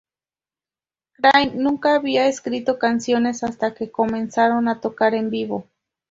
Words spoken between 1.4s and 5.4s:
nunca había escrito canciones hasta que comenzaron a tocar en